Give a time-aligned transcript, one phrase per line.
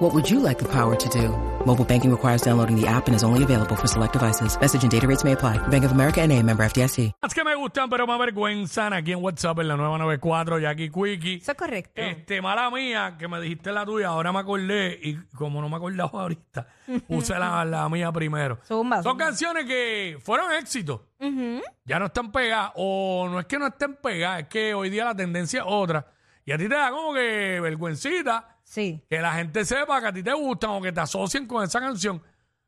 [0.00, 1.28] What would you like the power to do?
[1.66, 4.58] Mobile banking requires downloading the app and is only available for select devices.
[4.58, 5.58] Message and data rates may apply.
[5.68, 7.12] Bank of America and a member FDIC.
[7.22, 11.34] Las que me gustan, pero me avergüenzan aquí en WhatsApp en la 994, Jackie Quickie.
[11.42, 12.00] Eso es correcto.
[12.00, 15.76] Este, mala mía, que me dijiste la tuya, ahora me acordé y como no me
[15.76, 16.66] acordaba ahorita,
[17.06, 18.58] puse la, la mía primero.
[18.66, 19.24] Zumba, Son zumba.
[19.26, 21.02] canciones que fueron éxitos.
[21.84, 25.04] Ya no están pegadas, o no es que no estén pegadas, es que hoy día
[25.04, 26.06] la tendencia es otra.
[26.46, 29.02] Y a ti te da como que vergüencita Sí.
[29.08, 31.80] que la gente sepa que a ti te gustan o que te asocien con esa
[31.80, 32.22] canción.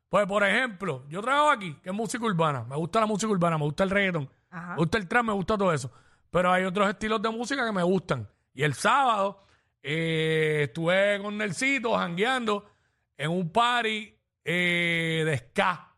[0.08, 2.64] Pues, por ejemplo, yo trabajo aquí, que es música urbana.
[2.64, 5.56] Me gusta la música urbana, me gusta el reggaeton, me gusta el trap, me gusta
[5.56, 5.92] todo eso.
[6.28, 8.28] Pero hay otros estilos de música que me gustan.
[8.52, 9.44] Y el sábado
[9.80, 12.68] eh, estuve con Nelsito jangueando
[13.16, 14.12] en un party
[14.44, 15.88] eh, de ska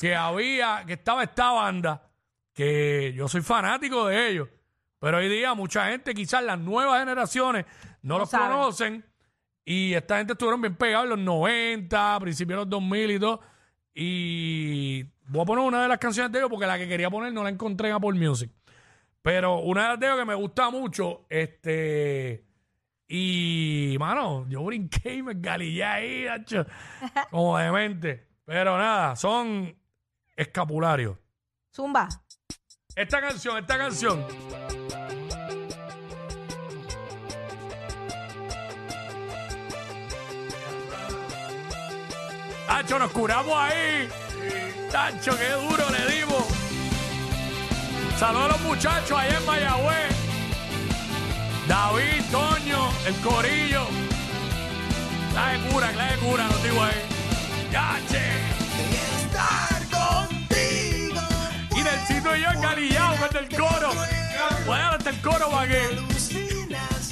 [0.00, 2.10] que había, que estaba esta banda,
[2.52, 4.48] que yo soy fanático de ellos.
[4.98, 7.64] Pero hoy día mucha gente, quizás las nuevas generaciones,
[8.02, 8.48] no, No los saben.
[8.56, 9.04] conocen.
[9.70, 13.40] Y esta gente estuvieron bien pegados en los 90, principios de los 2000 y todo.
[13.94, 17.34] Y voy a poner una de las canciones de ellos porque la que quería poner
[17.34, 18.50] no la encontré en Apple Music.
[19.20, 22.46] Pero una de las de ellos que me gusta mucho, este...
[23.08, 26.64] Y, mano, yo brinqué y me galillé ahí, hacho,
[27.30, 28.26] como demente.
[28.46, 29.76] Pero nada, son
[30.34, 31.18] escapularios.
[31.70, 32.08] Zumba.
[32.96, 34.24] Esta canción, esta canción.
[42.68, 44.10] Tacho, nos curamos ahí.
[44.92, 46.44] Tacho, qué duro le dimos.
[48.18, 50.16] Saludos a los muchachos allá en Mayagüez.
[51.66, 53.86] David, Toño, el Corillo.
[55.34, 57.02] La de cura, la de cura, los digo ahí.
[57.72, 58.22] ¡Yache!
[61.74, 63.90] Y Nelsito y yo engalillados con el coro.
[64.66, 65.72] Voy a hasta el coro para.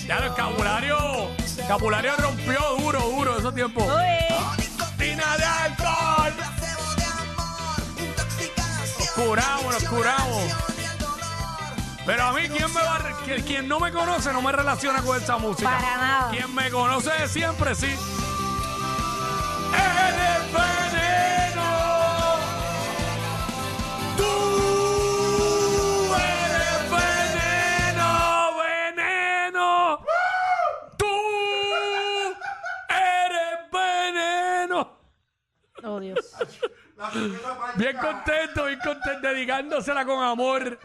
[0.06, 1.30] Ya el escapulario.
[1.38, 3.86] Escapulario rompió duro, duro esos tiempos.
[5.36, 6.32] De alcohol.
[9.14, 10.42] Curamos, nos curamos.
[12.04, 15.20] Pero a mí, ¿quién, me va, que- quien no me conoce no me relaciona con
[15.20, 15.68] esa música.
[15.70, 16.30] Para nada.
[16.30, 17.96] Quien me conoce de siempre, sí.
[37.76, 40.78] Bien contento, bien contento, dedicándosela con amor.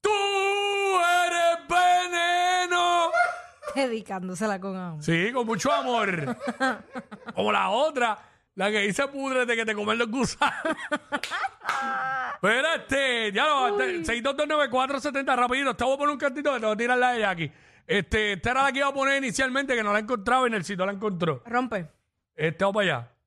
[0.00, 0.10] Tú
[1.26, 3.10] eres veneno.
[3.74, 5.02] Dedicándosela con amor.
[5.02, 6.36] Sí, con mucho amor.
[7.34, 8.18] Como la otra,
[8.54, 10.76] la que dice pudrete que te comen los gusanos.
[12.40, 15.76] Pero este, ya lo, 6229470, rapidito.
[15.76, 17.52] Te voy a poner un cantito que te voy a tirar la de Jackie.
[17.86, 20.54] Este, esta era la que iba a poner inicialmente, que no la encontraba y en
[20.54, 21.42] el sitio la encontró.
[21.44, 21.88] Rompe.
[22.34, 23.19] Este, vamos para allá.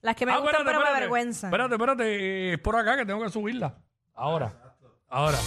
[0.00, 1.48] Las que me Ah, gustan, pero me avergüenzan.
[1.48, 2.04] Espérate, espérate.
[2.04, 3.74] eh, Es por acá que tengo que subirla.
[4.14, 4.52] Ahora.
[5.08, 5.38] Ahora.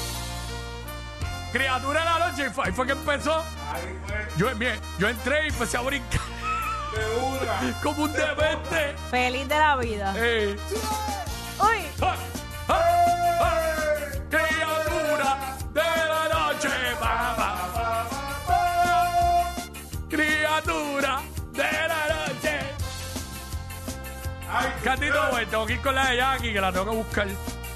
[1.51, 2.47] Criatura de la noche.
[2.47, 3.43] y fue- Ahí fue que empezó.
[4.37, 6.19] Yo, bien, yo entré y empecé a brincar.
[7.83, 8.95] Como un demente.
[9.09, 10.13] Feliz de la vida.
[10.17, 10.57] Eh.
[11.59, 11.85] Uy.
[25.29, 27.27] Güey, tengo que ir con la de Jackie, que la tengo que buscar.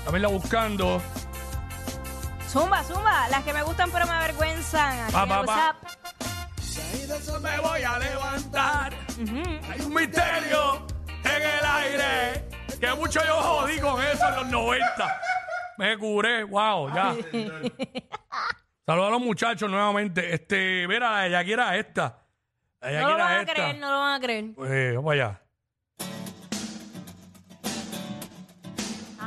[0.03, 1.01] También la buscando.
[2.49, 3.27] Zumba, zumba.
[3.29, 4.99] Las que me gustan, pero me avergüenzan.
[5.01, 5.75] Aquí Pa, en pa, pa.
[5.75, 5.75] WhatsApp.
[7.41, 8.93] Me voy a levantar.
[9.69, 10.87] Hay un misterio
[11.23, 12.49] en el aire.
[12.79, 15.21] Que mucho yo jodí con eso en los 90.
[15.77, 17.13] Me curé, wow, ya.
[18.85, 20.33] Saludos a los muchachos nuevamente.
[20.33, 22.19] Este, mira, la de Jackie era esta.
[22.81, 23.53] La de No Jackie lo era van a esta.
[23.53, 24.45] creer, no lo van a creer.
[24.55, 25.41] Pues, vamos allá.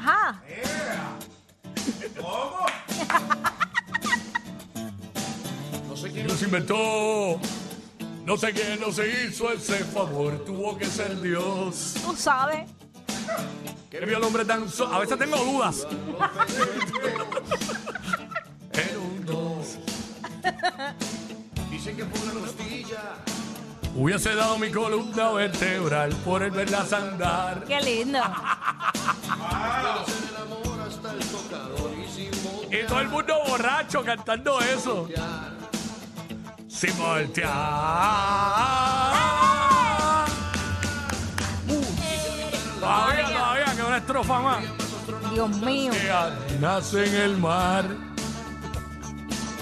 [0.09, 0.43] Ajá.
[6.27, 7.41] No se inventó.
[8.25, 10.45] No sé quién nos hizo ese favor.
[10.45, 11.95] Tuvo que ser Dios.
[12.05, 12.69] Tú sabes.
[13.91, 15.87] Que vio al hombre tan so- A veces tengo dudas.
[18.73, 19.79] Era un dos.
[21.71, 23.15] Dicen que por una costilla
[24.01, 27.65] Hubiese dado mi columna vertebral por el verlas andar.
[27.65, 28.21] Qué lindo.
[32.71, 35.09] y todo el mundo borracho cantando eso.
[36.69, 37.51] Sin voltear.
[42.79, 44.65] Todavía, todavía, que una estrofa más.
[45.33, 45.93] Dios mío.
[46.61, 47.85] nace en el mar.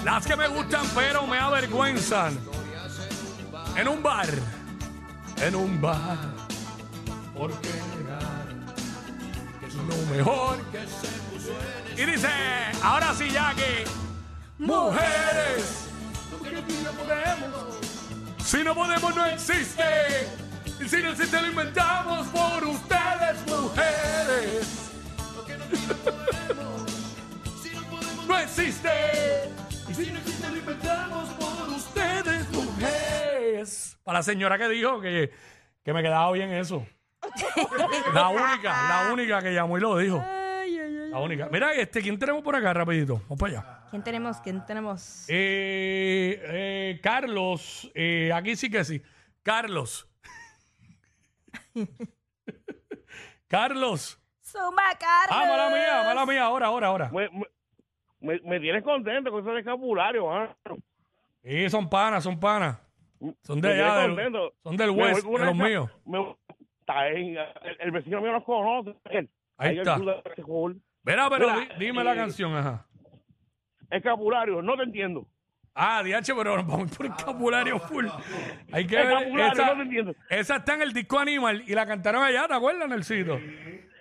[0.05, 2.37] Las que me gustan pero me avergüenzan.
[3.77, 4.27] En un bar.
[5.39, 6.17] En un bar.
[7.35, 8.47] Porque negar
[9.59, 11.51] que es lo mejor que se puso
[11.95, 12.27] en Y dice,
[12.81, 13.85] ahora sí ya que
[14.57, 15.89] mujeres.
[18.43, 20.27] Si no podemos no existe.
[20.83, 24.67] Y si no existe lo inventamos por ustedes, mujeres.
[28.27, 28.89] no existe.
[29.87, 31.46] Y si no existe, lo inventamos por.
[34.07, 35.33] Para la señora que dijo que,
[35.83, 36.87] que me quedaba bien eso.
[38.13, 40.23] La única, la única que llamó y lo dijo.
[40.25, 41.09] Ay, ay, ay.
[41.09, 41.49] La única.
[41.51, 43.15] Mira, este, ¿quién tenemos por acá rapidito?
[43.23, 43.83] Vamos para allá.
[43.89, 44.37] ¿Quién tenemos?
[44.37, 45.25] ¿Quién tenemos?
[45.27, 49.01] Eh, eh, Carlos, eh, aquí sí que sí.
[49.43, 50.09] Carlos.
[53.49, 54.23] Carlos.
[54.41, 55.31] Zumba, Carlos.
[55.31, 56.43] Ah, mala mía, mala mía.
[56.45, 57.11] Ahora, ahora, ahora.
[58.21, 60.55] Me, me, tienes contento con ese escapulario, mano.
[61.43, 62.86] Sí, son panas, son panas.
[63.43, 64.33] Son de allá, del,
[64.63, 65.89] son del West, de los míos.
[66.87, 67.37] el,
[67.79, 68.95] el vecino mío nos conoce.
[69.11, 69.29] él.
[69.57, 69.97] Ahí está.
[69.97, 72.85] Mira, pero Mira, di- dime la eh, canción, ajá.
[73.89, 75.25] Escapulario, no te entiendo.
[75.73, 78.07] Ah, DH, pero vamos por escapulario full.
[78.71, 79.05] Hay que ver.
[79.05, 80.15] Escapulario, Esa, no te entiendo.
[80.29, 83.39] esa está en el disco Animal y la cantaron allá, ¿te acuerdas, Nelsito?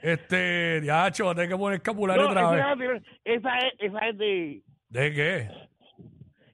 [0.02, 3.02] Este, DH, va a tener que poner escapulario No, otra vez.
[3.24, 5.48] esa es, esa es de, ¿De qué?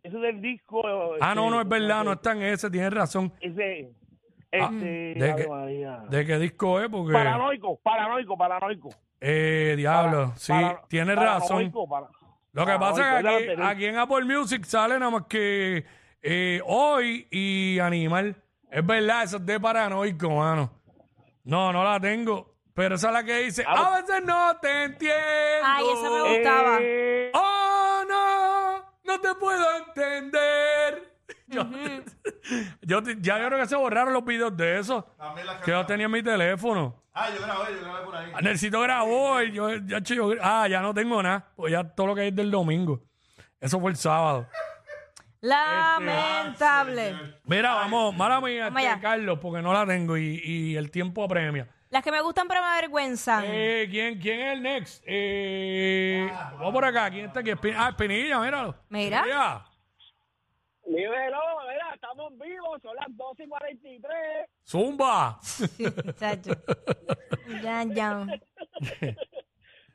[0.02, 0.82] Ese es del disco.
[1.20, 3.32] Ah, no, este, no, es verdad, no está en ese, tienes razón.
[3.40, 3.90] Ese,
[4.54, 4.84] Ah, este,
[5.18, 5.48] ¿de qué?
[5.48, 6.02] María.
[6.10, 6.88] ¿De qué disco es?
[6.90, 7.12] Porque.
[7.14, 8.88] Paranoico, paranoico, paranoico.
[9.18, 11.72] Eh, diablo, Para- sí, para- tienes razón.
[12.52, 15.84] Lo que pasa es que aquí, aquí en Apple Music sale nada más que
[16.20, 18.36] eh, hoy y Animal.
[18.70, 20.70] Es verdad, eso es de paranoico, mano.
[21.44, 22.52] No, no la tengo.
[22.74, 25.16] Pero esa es la que dice, a veces no te entiendo.
[25.64, 26.78] Ay, esa me gustaba.
[26.80, 27.71] Eh, Oh,
[29.12, 31.12] no, te puedo entender.
[31.46, 35.06] Yo, ya yo creo que se borraron los videos de eso.
[35.64, 37.02] Que yo tenía en mi teléfono.
[37.14, 38.32] Ah, yo grabé, yo grabé por ahí.
[38.42, 41.46] Necesito grabó y yo, ya, yo, ah, ya no tengo nada.
[41.54, 43.02] Pues ya todo lo que hay es del domingo.
[43.60, 44.48] Eso fue el sábado.
[45.40, 47.16] Lamentable.
[47.44, 49.00] Mira, vamos, mala mía, este.
[49.00, 51.68] Carlos, porque no la tengo y, y el tiempo apremia.
[51.92, 53.44] Las que me gustan pero me avergüenzan.
[53.46, 55.04] Eh, ¿quién, ¿Quién es el next?
[55.06, 57.10] Eh, vamos por acá.
[57.10, 57.50] ¿Quién está aquí?
[57.76, 58.74] Ah, Espinilla, míralo.
[58.88, 59.18] Mira.
[59.18, 59.64] Espinilla.
[60.86, 64.16] Dímelo, mira, estamos vivos, son las 12 y 43.
[64.66, 65.38] Zumba.
[66.18, 66.52] Chacho.
[67.62, 68.24] Ya, ya.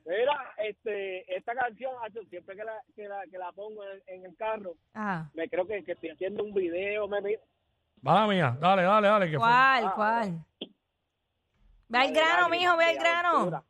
[0.05, 4.25] Mira, este, esta canción, hacho, siempre que la, que la, que la pongo en, en
[4.25, 5.27] el carro, Ah.
[5.33, 7.19] me creo que, que estoy haciendo un video, me,
[8.01, 8.55] Mala mía.
[8.59, 9.25] Dale, dale, dale.
[9.25, 9.93] Que fue- ¿Cuál?
[9.95, 10.45] ¿Cuál?
[11.89, 13.63] Ve al grano, mijo, ve al grano.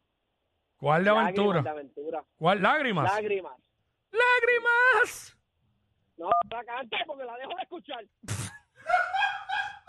[0.77, 1.61] ¿Cuál de aventura?
[1.61, 2.23] Lágrimas de aventura.
[2.37, 2.61] ¿Cuál?
[2.61, 3.13] ¿Lágrimas?
[3.13, 3.53] Lágrimas.
[4.11, 5.37] ¡Lágrimas!
[6.17, 8.05] No, la cante porque la dejo de escuchar.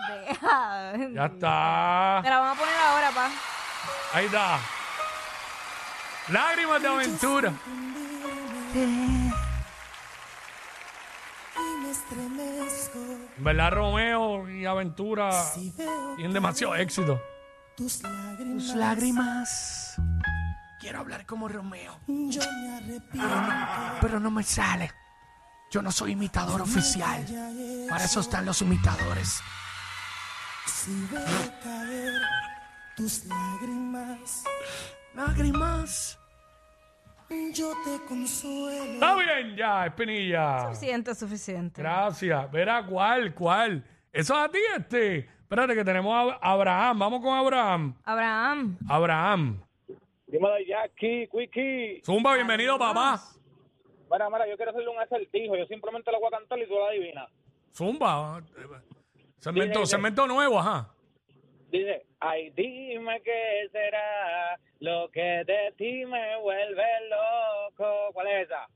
[0.08, 0.92] Deja.
[1.14, 2.20] Ya está.
[2.22, 3.30] Me la vamos a poner ahora, pa.
[4.12, 4.58] Ahí está.
[6.30, 7.52] Lágrimas de aventura.
[13.36, 15.30] En verdad, Romeo y Aventura
[16.16, 17.20] tienen demasiado éxito.
[17.78, 19.96] Tus lágrimas, Tus lágrimas.
[20.80, 23.98] Quiero hablar como Romeo, yo me arrepiento.
[24.00, 24.90] pero no me sale.
[25.70, 27.24] Yo no soy imitador oficial.
[27.88, 29.40] Para eso están los imitadores.
[30.66, 32.20] Si veo caer
[32.96, 34.42] tus lágrimas,
[35.14, 36.18] Lágrimas.
[37.54, 38.94] yo te consuelo.
[38.94, 40.64] Está bien ya, Espinilla.
[40.72, 41.80] Suficiente, suficiente.
[41.80, 42.50] Gracias.
[42.50, 43.32] Verá, ¿cuál?
[43.34, 43.84] ¿Cuál?
[44.12, 45.37] Eso es a ti, este.
[45.48, 46.98] Espérate, que tenemos a Abraham.
[46.98, 47.94] Vamos con Abraham.
[48.04, 48.76] Abraham.
[48.86, 49.62] Abraham.
[50.26, 52.02] Dímelo, Jackie, Quickie.
[52.04, 53.18] Zumba, bienvenido, papá.
[54.12, 55.56] Mira, mira, yo quiero hacerle un acertijo.
[55.56, 57.30] Yo simplemente lo voy a cantar y tú lo adivinas.
[57.74, 58.42] Zumba.
[59.38, 59.86] Segmento, dile.
[59.86, 60.92] segmento nuevo, ajá.
[61.70, 68.12] Dice, ay, dime qué será lo que de ti me vuelve loco.
[68.12, 68.68] ¿Cuál es esa?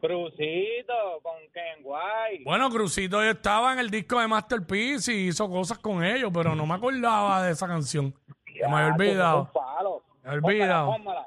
[0.00, 2.44] Crucito con Ken White.
[2.44, 6.64] Bueno, Crucito estaba en el disco de Masterpiece y hizo cosas con ellos, pero no
[6.66, 8.14] me acordaba de esa canción.
[8.46, 9.50] Me había olvidado.
[10.22, 10.86] Me había olvidado.
[10.86, 11.26] Póngala, póngala.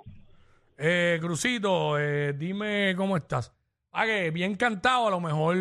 [0.78, 3.54] Eh, Crucito, eh, dime cómo estás.
[3.92, 5.56] Ah, que bien cantado, a lo mejor.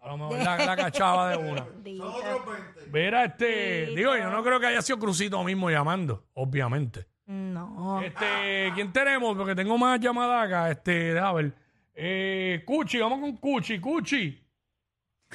[0.00, 1.66] A lo mejor la, la cachaba de una.
[1.84, 2.90] Son otros 20.
[2.92, 3.86] Mira, este.
[3.86, 7.06] Digo, yo no creo que haya sido Crucito mismo llamando, obviamente.
[7.26, 8.00] No.
[8.02, 9.36] Este, ¿quién tenemos?
[9.36, 10.70] Porque tengo más llamadas acá.
[10.70, 11.67] Este, déjame ver.
[12.00, 13.80] Eh, Cuchi, vamos con Cuchi.
[13.80, 14.40] Cuchi.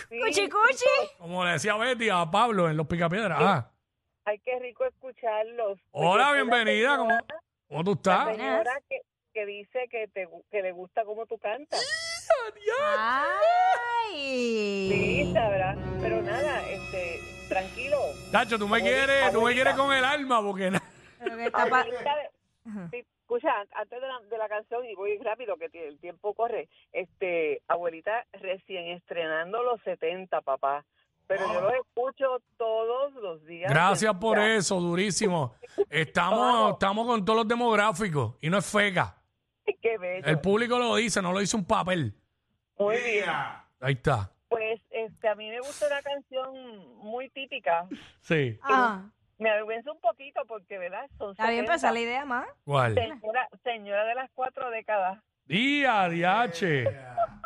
[0.07, 0.85] Cuchi, cuchi.
[1.17, 3.37] Como le decía Betty a Pablo en Los Picapiedras.
[3.41, 3.69] Ah.
[4.23, 5.77] Ay, qué rico escucharlos.
[5.91, 6.95] Hola, la bienvenida.
[6.97, 7.25] ¿Cómo, señora-
[7.67, 8.23] cómo tú La estás?
[8.23, 8.37] Buenas.
[8.47, 9.01] señora que,
[9.33, 11.81] que dice que, te, que le gusta cómo tú cantas.
[11.81, 12.69] Sí,
[14.13, 15.31] Ay.
[15.33, 15.75] sabrá.
[16.01, 17.97] Pero nada, este, tranquilo.
[18.31, 20.81] Tacho, tú me quieres, tú me quieres con el alma porque na-
[21.19, 23.05] Pero que está pa- Abuelita de- sí,
[23.35, 26.69] escucha, an- antes de la, de la canción, y voy rápido que el tiempo corre,
[26.91, 30.85] este, abuelita recién estrenando los 70, papá.
[31.25, 33.71] Pero yo los escucho todos los días.
[33.71, 34.55] Gracias por día.
[34.57, 35.55] eso, durísimo.
[35.89, 39.15] Estamos, estamos con todos los demográficos y no es feca.
[39.81, 40.27] Qué bello.
[40.27, 42.13] El público lo dice, no lo dice un papel.
[42.77, 43.25] Muy bien.
[43.79, 44.29] Ahí está.
[44.49, 47.87] Pues este, a mí me gusta una canción muy típica.
[48.21, 48.59] Sí.
[48.61, 49.09] Ah,
[49.39, 51.05] Me avergüenza un poquito porque, ¿verdad?
[51.17, 51.65] Son está bien, 70.
[51.65, 52.45] pero esa es la idea más.
[52.63, 52.93] ¿Cuál?
[52.95, 55.19] Señora, señora de las cuatro décadas.
[55.45, 56.83] Día, diache.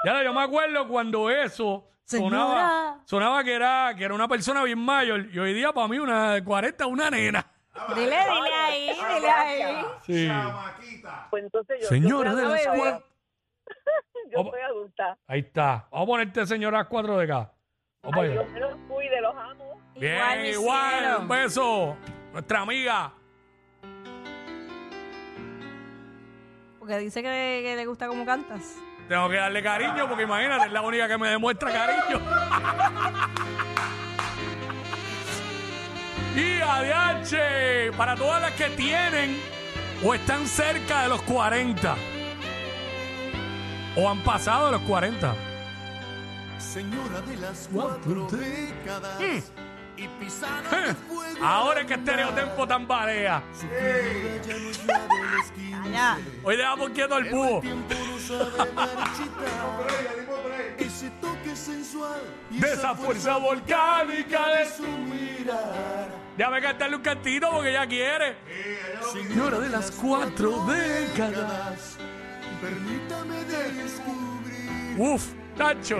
[0.06, 3.02] Ya yo me acuerdo cuando eso sonaba, Señora.
[3.06, 6.34] sonaba que era, que era una persona bien mayor y hoy día para mí una
[6.36, 7.46] de 40 una nena.
[7.96, 9.86] Dile, dile ahí, dile ahí.
[10.06, 10.30] Sí.
[11.30, 13.08] Pues entonces yo, Señora yo de soy las adulta, cuatro.
[14.32, 15.18] Yo soy adulta.
[15.28, 15.88] Ahí está.
[15.92, 17.54] Vamos a ponerte señora 4 de acá.
[18.04, 18.44] Vamos Ay, allá.
[18.54, 18.78] Dios
[20.00, 21.00] Bien, Igual, mi igual.
[21.00, 21.20] cielo.
[21.20, 21.98] Un beso.
[22.34, 23.12] Nuestra amiga.
[26.80, 28.76] Porque dice que, que le gusta cómo cantas.
[29.08, 32.20] Tengo que darle cariño porque imagínate, es la única que me demuestra cariño.
[36.36, 39.40] y ADH, para todas las que tienen
[40.04, 41.96] o están cerca de los 40
[43.96, 45.34] o han pasado de los 40.
[46.60, 49.44] Señora de las cuatro décadas fuego.
[51.42, 52.68] Ahora es que Estereotempo.
[52.68, 54.94] Ya 15.
[55.84, 56.18] Allá.
[56.44, 57.62] Hoy dejamos quieto al búho.
[60.78, 64.84] Ese toque sensual y De esa fuerza volcánica de su...
[64.84, 66.10] su mirar.
[66.38, 68.38] Déjame cantarle un cantito porque ella quiere.
[69.12, 71.98] Señora de las cuatro décadas,
[72.62, 75.28] permítame descubrir Uf,
[75.58, 75.98] Tacho.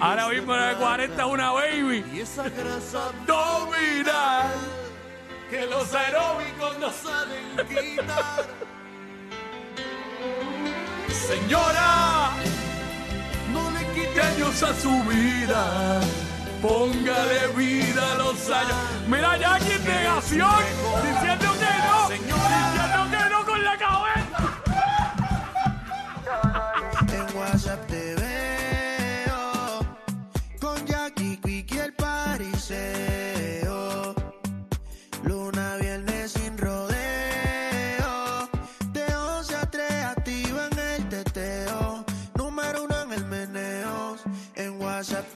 [0.00, 2.04] Ahora mismo la de 40 es una baby.
[2.12, 4.52] y esa grasa Abdominal.
[5.48, 8.46] Que los aeróbicos no saben quitar.
[11.10, 12.30] Señora,
[13.52, 16.00] No le quite años a su vida.
[16.60, 18.76] Póngale vida a los años.
[19.08, 20.48] Mira, Jackie en negación.